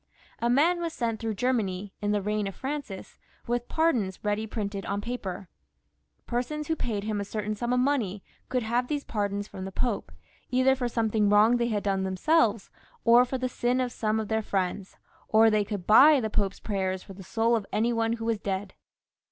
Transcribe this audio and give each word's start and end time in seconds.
A 0.39 0.49
man 0.49 0.81
was 0.81 0.93
sent 0.93 1.19
through 1.19 1.35
Germany, 1.35 1.93
in 2.01 2.11
the 2.11 2.23
reign 2.23 2.47
of 2.47 2.55
Francis, 2.55 3.19
with 3.45 3.67
pardons 3.67 4.17
ready 4.23 4.47
printed 4.47 4.83
on 4.87 4.99
paper. 4.99 5.47
Any 6.27 6.41
one 6.47 6.63
who 6.65 6.75
paid 6.75 7.03
him 7.03 7.21
a 7.21 7.23
certain 7.23 7.53
sum 7.53 7.71
of 7.71 7.79
money 7.79 8.23
could 8.49 8.63
have 8.63 8.85
one 8.85 8.85
of 8.85 8.87
these 8.87 9.03
pardons 9.03 9.47
from 9.47 9.63
the 9.63 9.71
Pope, 9.71 10.11
either 10.49 10.73
for 10.73 10.87
something 10.87 11.29
wrong 11.29 11.57
they 11.57 11.67
had 11.67 11.83
done 11.83 12.01
them 12.01 12.17
selves, 12.17 12.71
or 13.05 13.25
for 13.25 13.37
some 13.37 13.47
sin 13.47 13.79
of 13.79 13.91
some 13.91 14.19
of 14.19 14.27
their 14.27 14.43
Mends, 14.51 14.97
or 15.27 15.51
they 15.51 15.63
oould 15.63 15.85
buy 15.85 16.19
the 16.19 16.31
Pope's 16.31 16.59
prayers 16.59 17.03
for 17.03 17.13
the 17.13 17.21
jsoul 17.21 17.55
of 17.55 17.67
any 17.71 17.93
one 17.93 18.13
who 18.13 18.25
was 18.25 18.39
dead. 18.39 18.73